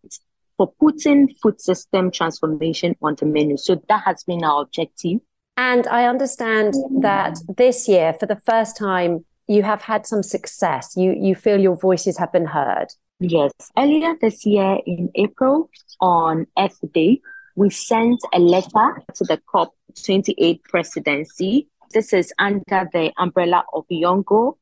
[0.55, 3.57] for putting food system transformation on the menu.
[3.57, 5.19] So that has been our objective.
[5.55, 10.93] And I understand that this year, for the first time, you have had some success.
[10.95, 12.87] You you feel your voices have been heard.
[13.19, 13.53] Yes.
[13.77, 15.69] Earlier this year in April
[16.01, 17.21] on Earth Day,
[17.55, 21.69] we sent a letter to the COP28 presidency.
[21.93, 24.57] This is under the umbrella of YOUNGO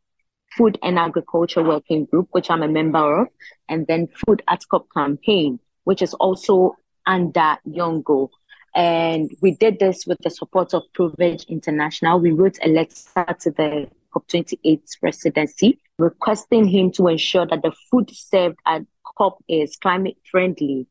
[0.57, 3.27] Food and Agriculture Working Group, which I'm a member of,
[3.69, 6.75] and then Food at COP campaign, which is also
[7.05, 8.29] under YOUNGO.
[8.73, 12.19] And we did this with the support of ProVeg International.
[12.19, 18.09] We wrote a letter to the COP28 presidency, requesting him to ensure that the food
[18.13, 18.83] served at
[19.17, 20.87] COP is climate friendly.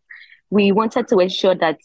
[0.50, 1.78] We wanted to ensure that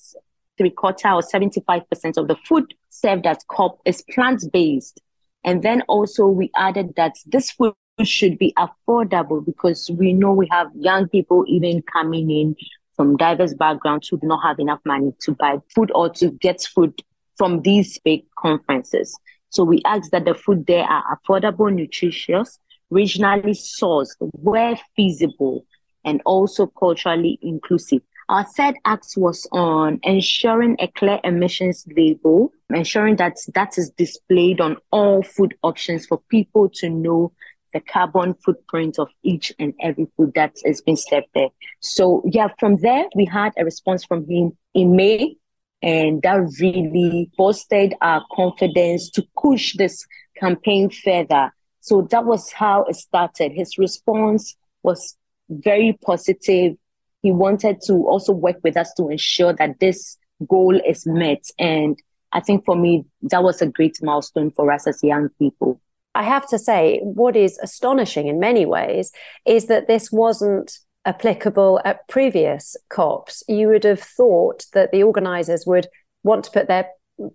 [0.57, 5.01] three quarter or 75% of the food served at COP is plant based.
[5.43, 10.47] And then also we added that this food should be affordable because we know we
[10.51, 12.55] have young people even coming in
[12.95, 16.61] from diverse backgrounds who do not have enough money to buy food or to get
[16.61, 17.01] food
[17.37, 19.17] from these big conferences.
[19.49, 22.59] So we ask that the food there are affordable, nutritious,
[22.91, 25.65] regionally sourced, where feasible,
[26.03, 28.01] and also culturally inclusive.
[28.27, 34.59] Our third act was on ensuring a clear emissions label, ensuring that that is displayed
[34.59, 37.31] on all food options for people to know
[37.75, 41.49] the carbon footprint of each and every food that has been served there.
[41.81, 45.35] So yeah, from there we had a response from him in May
[45.81, 50.07] and that really boosted our confidence to push this
[50.39, 51.51] campaign further.
[51.81, 53.51] So that was how it started.
[53.51, 55.17] His response was
[55.49, 56.77] very positive.
[57.23, 61.43] He wanted to also work with us to ensure that this goal is met.
[61.59, 61.99] And
[62.31, 65.81] I think for me, that was a great milestone for us as young people.
[66.15, 69.11] I have to say, what is astonishing in many ways
[69.45, 75.65] is that this wasn't applicable at previous COPs, you would have thought that the organisers
[75.65, 75.87] would
[76.23, 76.87] want to put their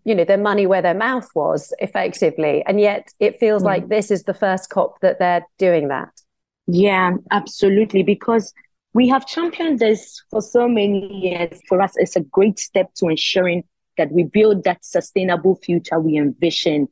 [0.05, 2.63] you know their money where their mouth was effectively.
[2.67, 3.67] And yet it feels mm.
[3.67, 6.11] like this is the first cop that they're doing that.
[6.67, 8.03] Yeah absolutely.
[8.03, 8.53] Because
[8.93, 11.61] we have championed this for so many years.
[11.67, 13.65] For us it's a great step to ensuring
[13.97, 16.89] that we build that sustainable future we envision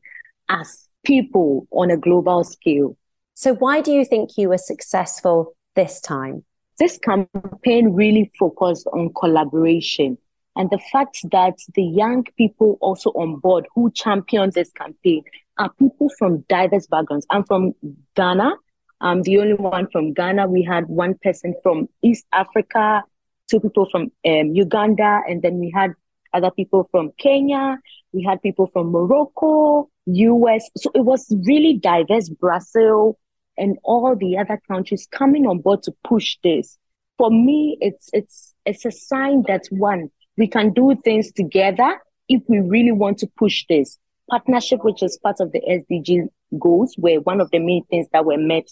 [0.49, 2.97] as people on a global scale
[3.33, 6.43] so why do you think you were successful this time
[6.79, 10.17] this campaign really focused on collaboration
[10.59, 15.23] And the fact that the young people also on board who champion this campaign
[15.57, 17.25] are people from diverse backgrounds.
[17.29, 17.73] I'm from
[18.15, 18.55] Ghana.
[18.99, 20.47] I'm the only one from Ghana.
[20.47, 23.03] We had one person from East Africa,
[23.49, 25.93] two people from um, Uganda, and then we had
[26.33, 27.77] other people from Kenya.
[28.13, 30.69] We had people from Morocco, US.
[30.77, 32.29] So it was really diverse.
[32.29, 33.17] Brazil
[33.57, 36.77] and all the other countries coming on board to push this.
[37.17, 42.41] For me, it's it's it's a sign that one we can do things together if
[42.47, 47.19] we really want to push this partnership, which is part of the SDG goals, were
[47.21, 48.67] one of the main things that were met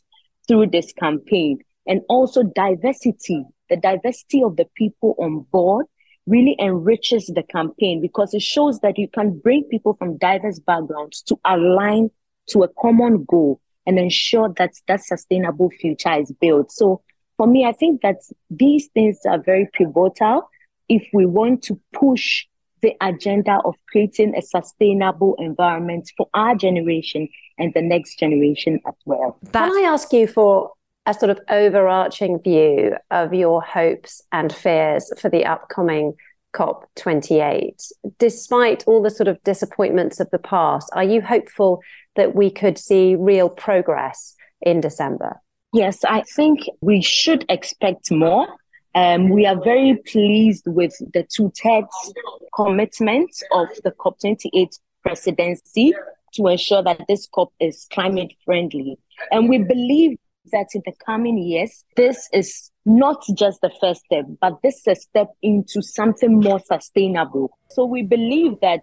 [0.47, 3.43] through this campaign, and also diversity.
[3.69, 5.87] The diversity of the people on board
[6.27, 11.21] really enriches the campaign because it shows that you can bring people from diverse backgrounds
[11.23, 12.09] to align
[12.49, 16.71] to a common goal and ensure that that sustainable future is built.
[16.71, 17.01] So
[17.37, 18.17] for me, I think that
[18.49, 20.49] these things are very pivotal
[20.89, 22.45] if we want to push
[22.81, 28.93] the agenda of creating a sustainable environment for our generation and the next generation as
[29.05, 29.39] well.
[29.51, 30.71] Can I ask you for
[31.07, 36.13] a sort of overarching view of your hopes and fears for the upcoming
[36.53, 37.91] COP28?
[38.19, 41.81] Despite all the sort of disappointments of the past, are you hopeful
[42.17, 45.41] that we could see real progress in December?
[45.73, 48.47] Yes, I think we should expect more.
[48.93, 52.13] Um, we are very pleased with the two thirds
[52.53, 55.93] commitment of the COP28 presidency
[56.33, 58.97] to ensure that this COP is climate friendly.
[59.31, 60.17] And we believe
[60.51, 64.87] that in the coming years, this is not just the first step, but this is
[64.87, 67.57] a step into something more sustainable.
[67.69, 68.81] So we believe that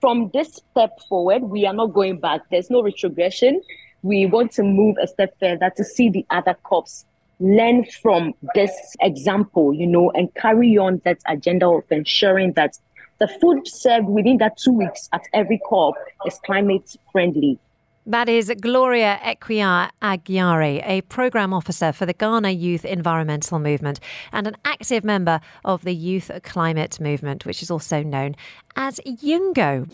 [0.00, 2.42] from this step forward, we are not going back.
[2.50, 3.62] There's no retrogression.
[4.02, 7.06] We want to move a step further to see the other COPs
[7.42, 12.78] learn from this example, you know, and carry on that agenda of ensuring that
[13.18, 15.94] the food served within that two weeks at every COP
[16.26, 17.58] is climate friendly.
[18.04, 24.00] That is Gloria Ekwia Agyari, a programme officer for the Ghana Youth Environmental Movement
[24.32, 28.34] and an active member of the Youth Climate Movement, which is also known
[28.74, 29.86] as YOUNGO.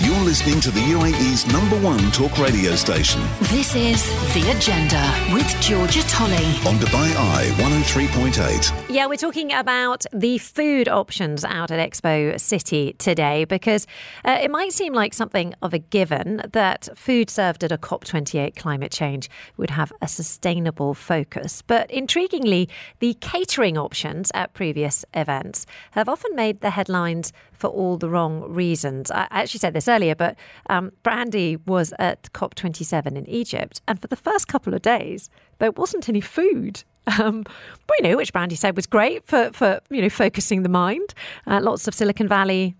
[0.00, 3.20] You're listening to the UAE's number one talk radio station.
[3.40, 6.36] This is The Agenda with Georgia Tolley.
[6.68, 8.90] On Dubai Eye 103.8.
[8.90, 13.88] Yeah, we're talking about the food options out at Expo City today because
[14.24, 18.54] uh, it might seem like something of a given that food served at a COP28
[18.54, 21.60] climate change would have a sustainable focus.
[21.60, 22.68] But intriguingly,
[23.00, 28.42] the catering options at previous events have often made the headlines for all the wrong
[28.52, 29.10] reasons.
[29.10, 30.36] I actually said this earlier, but
[30.68, 35.72] um, Brandy was at COP27 in Egypt, and for the first couple of days, there
[35.72, 36.84] wasn't any food.
[37.18, 37.44] Um,
[37.86, 41.14] but you know, which Brandy said was great for for you know focusing the mind.
[41.46, 42.76] Uh, lots of Silicon Valley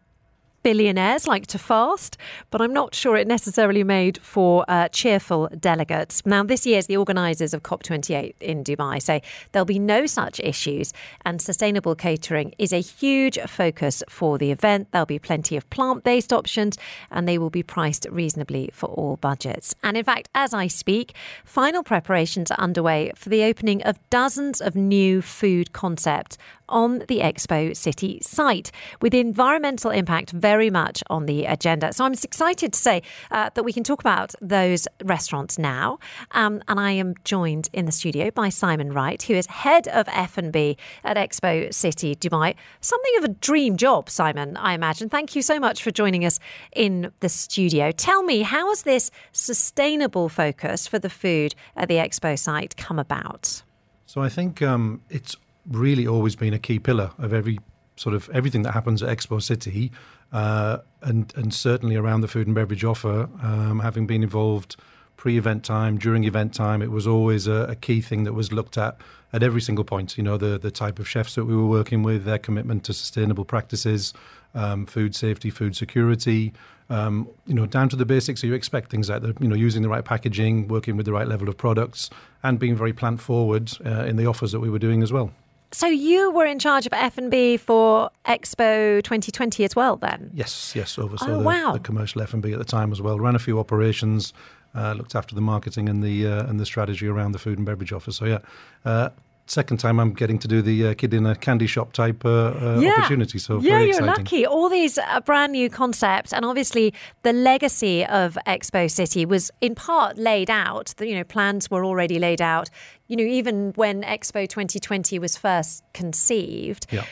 [0.62, 2.16] billionaires like to fast,
[2.50, 6.24] but I'm not sure it necessarily made for uh, cheerful delegates.
[6.26, 10.92] Now, this year's the organisers of COP28 in Dubai say there'll be no such issues,
[11.24, 14.88] and sustainable catering is a huge focus for the event.
[14.92, 16.76] There'll be plenty of plant based options,
[17.10, 19.74] and they will be priced reasonably for all budgets.
[19.82, 24.60] And in fact, as I speak, final preparations are underway for the opening of dozens
[24.60, 31.26] of new food concepts on the Expo City site, with environmental impact very much on
[31.26, 31.92] the agenda.
[31.92, 35.98] So I'm excited to say uh, that we can talk about those restaurants now.
[36.32, 40.06] Um, and I am joined in the studio by Simon Wright, who is head of
[40.08, 42.54] F&B at Expo City Dubai.
[42.80, 45.08] Something of a dream job, Simon, I imagine.
[45.08, 46.38] Thank you so much for joining us
[46.74, 47.90] in the studio.
[47.92, 52.98] Tell me, how has this sustainable focus for the food at the Expo site come
[52.98, 53.62] about?
[54.06, 55.36] So I think um, it's
[55.70, 57.58] really always been a key pillar of every
[57.96, 59.90] sort of everything that happens at Expo City,
[60.32, 63.28] uh, and and certainly around the food and beverage offer.
[63.42, 64.76] Um, having been involved
[65.16, 68.78] pre-event time, during event time, it was always a, a, key thing that was looked
[68.78, 68.96] at
[69.32, 70.16] at every single point.
[70.16, 72.92] You know, the the type of chefs that we were working with, their commitment to
[72.92, 74.14] sustainable practices,
[74.54, 76.52] um, food safety, food security.
[76.90, 78.42] Um, you know, down to the basics.
[78.42, 81.28] You expect things like the, you know, using the right packaging, working with the right
[81.28, 82.08] level of products,
[82.42, 85.30] and being very plant forward uh, in the offers that we were doing as well.
[85.70, 90.30] So you were in charge of F and B for Expo 2020 as well, then?
[90.32, 90.98] Yes, yes.
[90.98, 91.72] Oversaw oh, the, wow.
[91.72, 93.18] the, commercial F and B at the time as well.
[93.18, 94.32] Ran a few operations,
[94.74, 97.66] uh, looked after the marketing and the uh, and the strategy around the food and
[97.66, 98.12] beverage offer.
[98.12, 98.38] So yeah,
[98.84, 99.10] uh,
[99.50, 102.28] second time I'm getting to do the uh, kid in a candy shop type uh,
[102.28, 102.92] uh, yeah.
[102.98, 103.38] opportunity.
[103.38, 104.06] So yeah, you're exciting.
[104.06, 104.46] lucky.
[104.46, 109.74] All these uh, brand new concepts, and obviously the legacy of Expo City was in
[109.74, 110.94] part laid out.
[110.96, 112.70] The, you know, plans were already laid out.
[113.06, 116.86] You know, even when Expo 2020 was first conceived.
[116.90, 117.04] Yeah.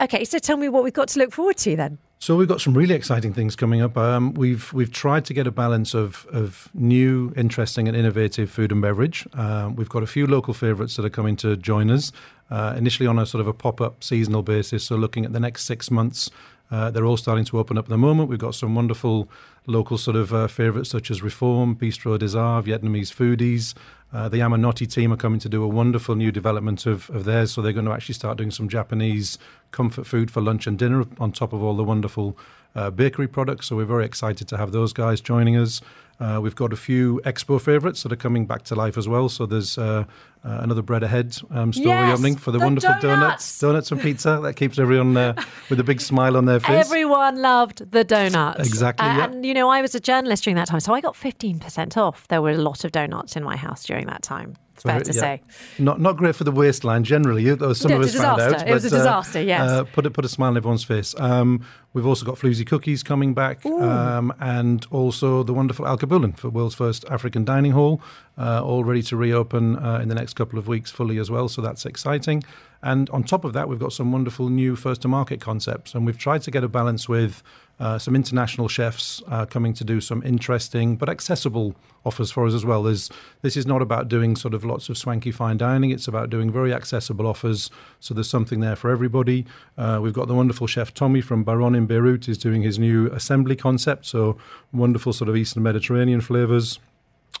[0.00, 1.98] Okay, so tell me what we've got to look forward to then.
[2.22, 3.96] So we've got some really exciting things coming up.
[3.96, 8.72] Um, we've we've tried to get a balance of of new, interesting, and innovative food
[8.72, 9.26] and beverage.
[9.32, 12.12] Um, we've got a few local favourites that are coming to join us.
[12.50, 14.84] Uh, initially on a sort of a pop up seasonal basis.
[14.84, 16.30] So looking at the next six months,
[16.70, 18.28] uh, they're all starting to open up at the moment.
[18.28, 19.26] We've got some wonderful
[19.66, 23.74] local sort of uh, favourites such as Reform, Bistro Des Arts, Vietnamese foodies.
[24.12, 27.52] Uh, the Yamanote team are coming to do a wonderful new development of, of theirs.
[27.52, 29.38] So they're going to actually start doing some Japanese
[29.70, 32.36] comfort food for lunch and dinner on top of all the wonderful
[32.74, 33.66] uh, bakery products.
[33.66, 35.80] So we're very excited to have those guys joining us.
[36.20, 39.30] Uh, we've got a few expo favourites that are coming back to life as well.
[39.30, 40.04] So there's uh,
[40.44, 43.08] uh, another bread ahead um, store Yes, reopening for the, the wonderful donuts.
[43.08, 44.38] donuts, donuts and pizza.
[44.42, 45.32] That keeps everyone uh,
[45.70, 46.86] with a big smile on their face.
[46.86, 48.60] Everyone loved the donuts.
[48.68, 49.24] Exactly, yeah.
[49.30, 52.28] And, you know, I was a journalist during that time, so I got 15% off.
[52.28, 54.56] There were a lot of donuts in my house during that time.
[54.84, 55.20] It's fair to yeah.
[55.20, 55.42] say.
[55.78, 57.54] Not not great for the waistline generally.
[57.54, 58.50] Though some No, of us a found out.
[58.50, 58.68] disaster.
[58.68, 59.60] It was a but, uh, disaster, yes.
[59.60, 61.14] Uh, put a, put a smile on everyone's face.
[61.18, 66.38] Um, we've also got floozy cookies coming back, um, and also the wonderful Al Alkebulan
[66.38, 68.00] for world's first African dining hall,
[68.38, 71.48] uh, all ready to reopen uh, in the next couple of weeks fully as well.
[71.48, 72.42] So that's exciting.
[72.82, 76.06] And on top of that, we've got some wonderful new first to market concepts, and
[76.06, 77.42] we've tried to get a balance with.
[77.78, 81.74] Uh, some international chefs uh, coming to do some interesting but accessible
[82.04, 82.82] offers for us as well.
[82.82, 83.08] There's,
[83.40, 85.90] this is not about doing sort of lots of swanky fine dining.
[85.90, 87.70] It's about doing very accessible offers.
[87.98, 89.46] So there's something there for everybody.
[89.78, 93.06] Uh, we've got the wonderful chef Tommy from Baron in Beirut is doing his new
[93.12, 94.04] assembly concept.
[94.04, 94.36] So
[94.74, 96.80] wonderful sort of Eastern Mediterranean flavors.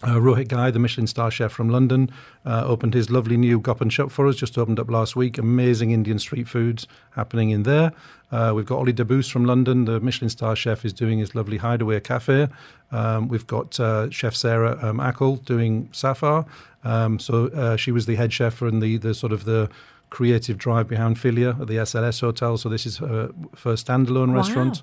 [0.02, 2.10] Uh, Rohit Ghai, the Michelin star chef from London,
[2.46, 5.36] uh, opened his lovely new Gop and Shop for us, just opened up last week.
[5.36, 6.86] Amazing Indian street foods
[7.16, 7.92] happening in there.
[8.32, 11.58] Uh, we've got Ollie Dabbous from London, the Michelin star chef, is doing his lovely
[11.58, 12.48] Hideaway Cafe.
[12.92, 16.46] Um, we've got uh, Chef Sarah um, Aqel doing Safar.
[16.82, 19.68] Um, so uh, she was the head chef and the, the sort of the
[20.08, 22.56] creative drive behind Fi'lia at the SLS Hotel.
[22.56, 24.36] So this is her first standalone Wow.
[24.36, 24.80] restaurant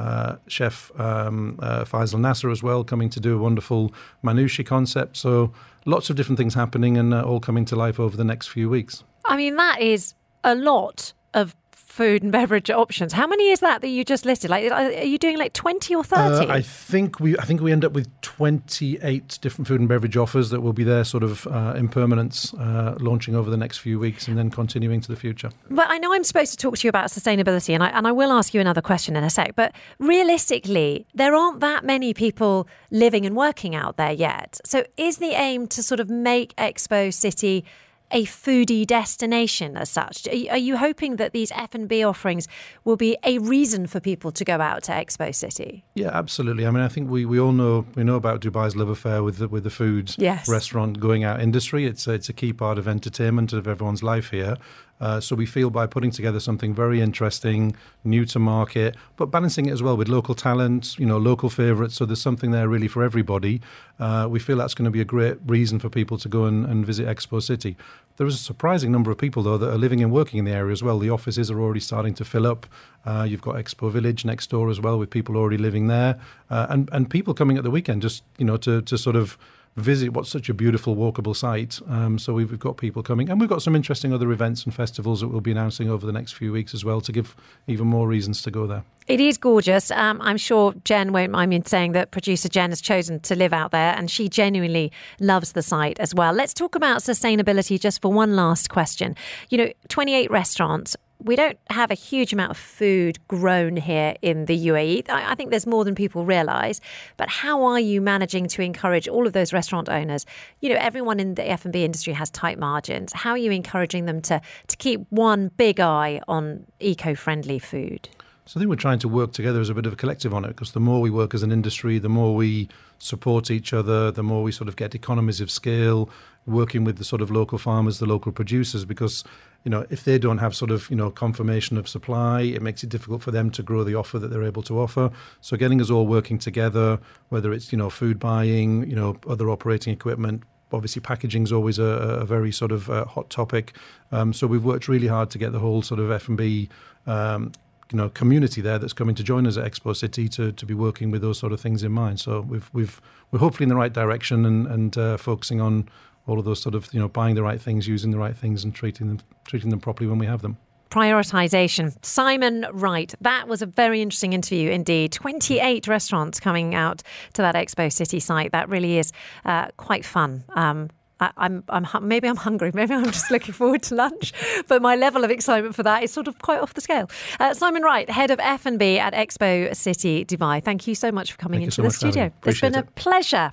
[0.00, 3.92] uh, chef um, uh, Faisal Nasser as well, coming to do a wonderful
[4.24, 5.16] Manushi concept.
[5.16, 5.52] So
[5.84, 8.68] lots of different things happening and uh, all coming to life over the next few
[8.68, 9.04] weeks.
[9.24, 11.54] I mean, that is a lot of
[12.00, 13.12] food and beverage options.
[13.12, 14.48] How many is that that you just listed?
[14.48, 16.46] Like, are you doing like 20 or 30?
[16.46, 20.16] Uh, I think we I think we end up with 28 different food and beverage
[20.16, 23.78] offers that will be there sort of uh, in permanence, uh, launching over the next
[23.78, 25.50] few weeks and then continuing to the future.
[25.68, 28.12] But I know I'm supposed to talk to you about sustainability, and I, and I
[28.12, 29.54] will ask you another question in a sec.
[29.54, 34.58] But realistically, there aren't that many people living and working out there yet.
[34.64, 37.66] So is the aim to sort of make Expo City
[38.10, 40.26] a foodie destination as such?
[40.28, 42.48] Are you, hoping that these F&B offerings
[42.84, 45.84] will be a reason for people to go out to Expo City?
[45.94, 46.66] Yeah, absolutely.
[46.66, 49.38] I mean, I think we, we all know we know about Dubai's love affair with
[49.38, 50.48] the, with the food Yes.
[50.48, 51.86] restaurant going out industry.
[51.86, 54.56] It's a, it's a key part of entertainment of everyone's life here.
[55.00, 57.74] Uh, so we feel by putting together something very interesting,
[58.04, 61.94] new to market, but balancing it as well with local talent, you know, local favourites.
[61.94, 63.60] So there's something there really for everybody.
[63.98, 66.66] Uh, we feel that's going to be a great reason for people to go and,
[66.66, 67.76] and visit Expo City.
[68.16, 70.52] There is a surprising number of people though that are living and working in the
[70.52, 70.98] area as well.
[70.98, 72.66] The offices are already starting to fill up.
[73.06, 76.18] Uh, you've got Expo Village next door as well, with people already living there,
[76.50, 79.38] uh, and and people coming at the weekend just you know to to sort of
[79.76, 81.80] visit what's such a beautiful walkable site.
[81.88, 84.74] Um, so we've, we've got people coming, and we've got some interesting other events and
[84.74, 87.86] festivals that we'll be announcing over the next few weeks as well to give even
[87.86, 88.84] more reasons to go there.
[89.06, 89.90] It is gorgeous.
[89.90, 93.52] Um, I'm sure Jen won't mind me saying that producer Jen has chosen to live
[93.52, 96.32] out there and she genuinely loves the site as well.
[96.32, 99.16] Let's talk about sustainability just for one last question.
[99.48, 100.96] You know, 28 restaurants.
[101.22, 105.08] We don't have a huge amount of food grown here in the UAE.
[105.08, 106.80] I I think there's more than people realise.
[107.16, 110.26] But how are you managing to encourage all of those restaurant owners?
[110.60, 113.12] You know, everyone in the F&B industry has tight margins.
[113.12, 118.08] How are you encouraging them to to keep one big eye on eco-friendly food?
[118.50, 120.44] So I think we're trying to work together as a bit of a collective on
[120.44, 122.68] it because the more we work as an industry, the more we
[122.98, 126.10] support each other, the more we sort of get economies of scale,
[126.46, 129.24] working with the sort of local farmers, the local producers, because
[129.64, 132.82] you know if they don't have sort of you know confirmation of supply, it makes
[132.82, 135.10] it difficult for them to grow the offer that they're able to offer.
[135.40, 139.50] So getting us all working together, whether it's you know food buying, you know other
[139.50, 143.76] operating equipment, obviously packaging is always a, a very sort of uh, hot topic.
[144.12, 146.68] Um, so we've worked really hard to get the whole sort of F and B.
[147.06, 147.52] Um,
[147.92, 150.74] you know, community there that's coming to join us at Expo City to, to be
[150.74, 152.20] working with those sort of things in mind.
[152.20, 155.88] So we've we've we're hopefully in the right direction and and uh, focusing on
[156.30, 158.64] all of those sort of you know buying the right things, using the right things,
[158.64, 160.56] and treating them treating them properly when we have them.
[160.90, 161.94] Prioritization.
[162.04, 163.14] Simon Wright.
[163.20, 165.12] That was a very interesting interview indeed.
[165.12, 167.02] 28 restaurants coming out
[167.34, 168.50] to that Expo City site.
[168.50, 169.12] That really is
[169.44, 170.42] uh, quite fun.
[170.54, 172.72] Um, I, I'm, I'm maybe I'm hungry.
[172.74, 174.32] Maybe I'm just looking forward to lunch.
[174.68, 177.10] But my level of excitement for that is sort of quite off the scale.
[177.38, 180.64] Uh, Simon Wright, head of F and B at Expo City Dubai.
[180.64, 182.32] Thank you so much for coming Thank into so the studio.
[182.46, 182.88] It's been it.
[182.88, 183.52] a pleasure.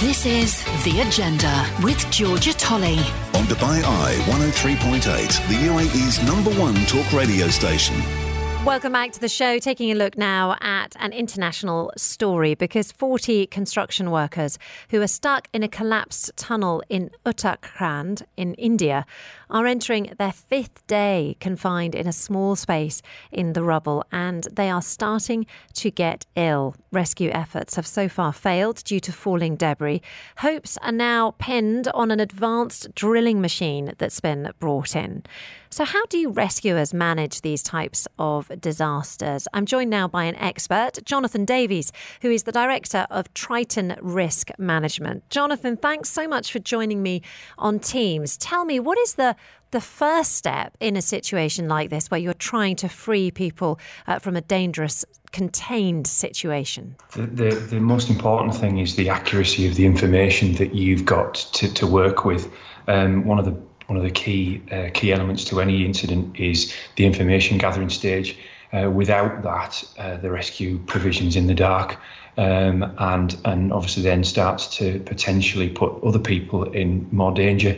[0.00, 2.98] This is The Agenda with Georgia Tolley.
[3.34, 5.02] On Dubai Eye 103.8,
[5.48, 8.27] the UAE's oh number one talk radio station.
[8.64, 9.58] Welcome back to the show.
[9.58, 14.58] Taking a look now at an international story because 40 construction workers
[14.90, 19.06] who are stuck in a collapsed tunnel in Uttarakhand in India
[19.48, 23.00] are entering their fifth day confined in a small space
[23.32, 26.74] in the rubble and they are starting to get ill.
[26.90, 30.02] Rescue efforts have so far failed due to falling debris.
[30.38, 35.22] Hopes are now pinned on an advanced drilling machine that's been brought in.
[35.70, 39.46] So, how do rescuers manage these types of disasters?
[39.52, 41.92] I'm joined now by an expert, Jonathan Davies,
[42.22, 45.28] who is the director of Triton Risk Management.
[45.28, 47.22] Jonathan, thanks so much for joining me
[47.58, 48.38] on Teams.
[48.38, 49.36] Tell me, what is the
[49.70, 54.18] the first step in a situation like this where you're trying to free people uh,
[54.18, 56.96] from a dangerous contained situation?
[57.12, 61.34] The, the, the, most important thing is the accuracy of the information that you've got
[61.34, 62.50] to, to work with.
[62.86, 66.72] Um, one of the one of the key uh, key elements to any incident is
[66.96, 68.38] the information gathering stage.
[68.70, 71.96] Uh, without that, uh, the rescue provisions in the dark,
[72.36, 77.76] um, and and obviously then starts to potentially put other people in more danger.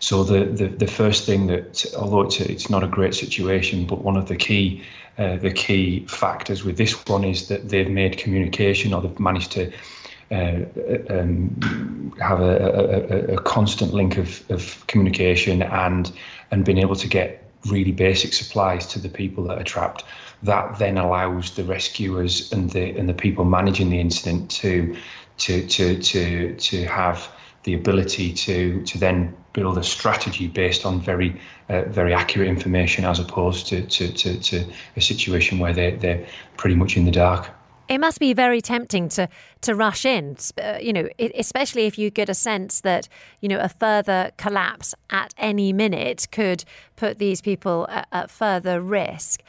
[0.00, 3.84] So the, the, the first thing that, although it's, a, it's not a great situation,
[3.84, 4.80] but one of the key
[5.18, 9.50] uh, the key factors with this one is that they've made communication or they've managed
[9.50, 9.72] to
[10.30, 10.60] uh,
[11.10, 16.12] um, have a, a, a, constant link of, of communication and
[16.50, 20.04] and being able to get really basic supplies to the people that are trapped.
[20.42, 24.96] That then allows the rescuers and the and the people managing the incident to
[25.38, 27.30] to to to to have
[27.64, 33.04] the ability to to then build a strategy based on very uh, very accurate information
[33.04, 34.64] as opposed to, to, to, to
[34.96, 36.26] a situation where they they're
[36.56, 37.50] pretty much in the dark.
[37.88, 39.28] It must be very tempting to
[39.62, 43.08] to rush in, uh, you know, especially if you get a sense that
[43.40, 46.64] you know a further collapse at any minute could
[46.96, 49.42] put these people at, at further risk.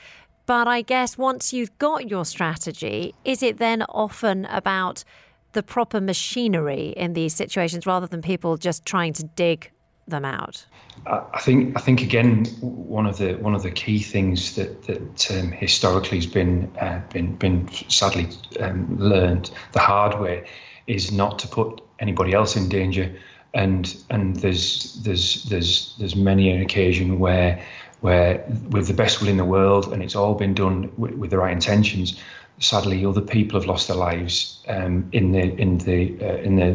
[0.45, 5.03] But I guess once you've got your strategy, is it then often about
[5.51, 9.71] the proper machinery in these situations rather than people just trying to dig
[10.09, 10.65] them out?
[11.05, 15.31] I think I think again one of the one of the key things that that
[15.31, 18.27] um, historically has been uh, been been sadly
[18.59, 20.45] um, learned the hard way
[20.87, 23.15] is not to put anybody else in danger
[23.53, 27.63] and and there's there's there's there's many an occasion where
[28.01, 31.29] where with the best will in the world and it's all been done with, with
[31.31, 32.19] the right intentions
[32.59, 36.71] sadly other people have lost their lives um, in the in the uh, in the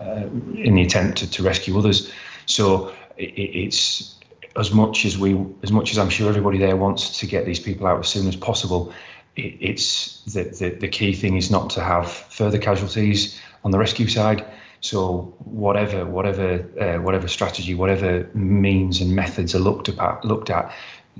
[0.00, 2.12] uh, in the attempt to, to rescue others
[2.46, 4.14] so it, it's
[4.56, 7.60] as much as we, as much as I'm sure everybody there wants to get these
[7.60, 8.92] people out as soon as possible.
[9.36, 13.78] It, it's the, the the key thing is not to have further casualties on the
[13.78, 14.44] rescue side.
[14.80, 20.72] So whatever whatever uh, whatever strategy, whatever means and methods are looked at looked at,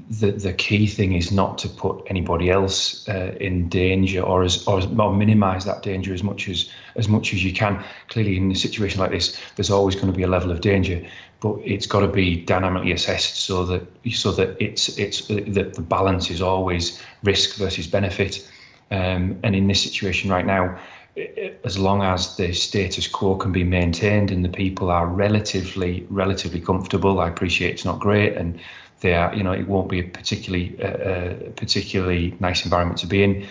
[0.09, 4.67] the the key thing is not to put anybody else uh, in danger or as
[4.67, 7.85] or, or minimise that danger as much as as much as you can.
[8.09, 11.05] Clearly, in a situation like this, there's always going to be a level of danger,
[11.41, 15.83] but it's got to be dynamically assessed so that so that it's it's that the
[15.83, 18.49] balance is always risk versus benefit.
[18.91, 20.79] Um, and in this situation right now,
[21.65, 26.61] as long as the status quo can be maintained and the people are relatively relatively
[26.61, 28.59] comfortable, I appreciate it's not great and
[29.03, 33.07] they are, you know, it won't be a particularly uh, uh, particularly nice environment to
[33.07, 33.47] be in.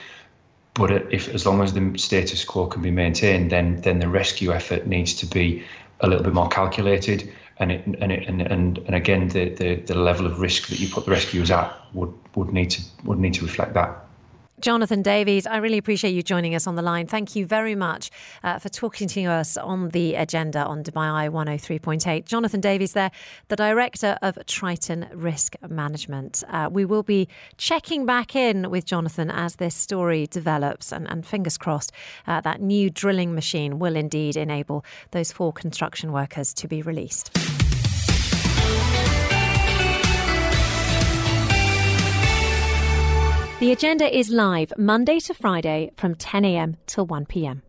[0.73, 4.51] But if as long as the status quo can be maintained, then then the rescue
[4.51, 5.63] effort needs to be
[5.99, 7.31] a little bit more calculated.
[7.59, 10.79] And it, and, it, and and and again, the, the the level of risk that
[10.79, 13.89] you put the rescuers at would would need to would need to reflect that.
[14.61, 17.07] Jonathan Davies, I really appreciate you joining us on the line.
[17.07, 18.11] Thank you very much
[18.43, 22.25] uh, for talking to us on the agenda on Dubai Eye 103.8.
[22.25, 23.09] Jonathan Davies, there,
[23.47, 26.43] the director of Triton Risk Management.
[26.47, 31.25] Uh, we will be checking back in with Jonathan as this story develops, and, and
[31.25, 31.91] fingers crossed
[32.27, 37.35] uh, that new drilling machine will indeed enable those four construction workers to be released.
[43.61, 47.61] The agenda is live Monday to Friday from 10am till 1pm.